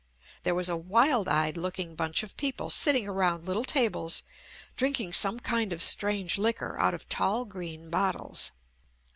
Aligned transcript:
There 0.41 0.55
was 0.55 0.67
a 0.67 0.75
wild 0.75 1.29
eyed 1.29 1.57
look 1.57 1.77
ing 1.77 1.93
bunch 1.93 2.23
of 2.23 2.35
people 2.35 2.71
sitting 2.71 3.07
around 3.07 3.43
little 3.43 3.63
tables 3.63 4.23
drinking 4.75 5.13
some 5.13 5.39
kind 5.39 5.71
of 5.71 5.83
strange 5.83 6.39
liquor 6.39 6.75
out 6.79 6.95
of 6.95 7.07
tall 7.07 7.45
green 7.45 7.91
bottles. 7.91 8.51